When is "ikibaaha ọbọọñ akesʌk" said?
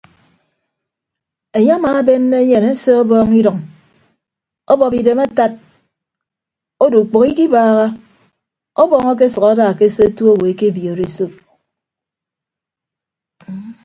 7.31-9.43